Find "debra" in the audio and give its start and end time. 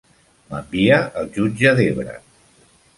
1.85-2.21